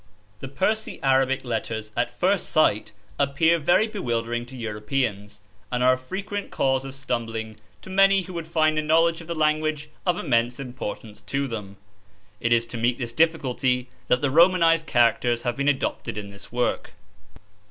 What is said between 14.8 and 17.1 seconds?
characters have been adopted in this work.